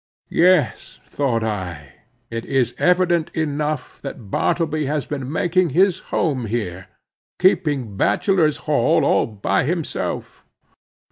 [0.31, 1.89] Yes, thought I,
[2.31, 6.87] it is evident enough that Bartleby has been making his home here,
[7.37, 10.43] keeping bachelor's hall all by himself.